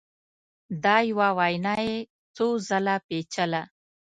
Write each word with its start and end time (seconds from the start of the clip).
دا 0.83 0.95
یوه 1.09 1.27
وینا 1.39 1.75
یې 1.87 1.97
څو 2.35 2.47
ځله 2.67 2.95
پېچله 3.07 3.61